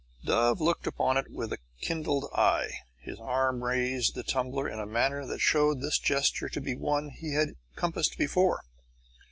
[0.25, 2.71] Dove looked upon it with a kindled eye.
[3.01, 7.05] His arm raised the tumbler in a manner that showed this gesture to be one
[7.09, 8.63] that he had compassed before.